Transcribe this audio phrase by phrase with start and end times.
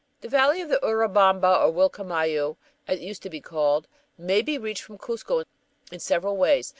[0.21, 2.57] The valley of the Urubamba, or Uilcamayu,
[2.87, 5.43] as it used to be called, may be reached from Cuzco
[5.91, 6.69] in several ways.